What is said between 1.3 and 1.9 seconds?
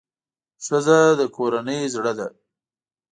کورنۍ